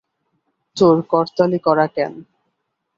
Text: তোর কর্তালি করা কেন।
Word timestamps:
তোর 0.77 0.97
কর্তালি 1.07 1.59
করা 1.59 1.85
কেন। 1.87 2.13